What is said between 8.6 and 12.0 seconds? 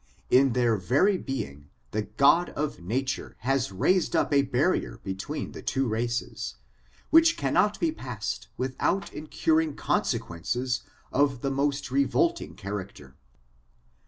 out incurring consequences of the most